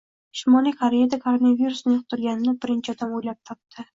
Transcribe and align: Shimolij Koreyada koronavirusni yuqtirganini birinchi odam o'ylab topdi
Shimolij 0.39 0.71
Koreyada 0.79 1.19
koronavirusni 1.25 1.93
yuqtirganini 1.97 2.57
birinchi 2.65 2.95
odam 2.97 3.15
o'ylab 3.19 3.41
topdi 3.51 3.89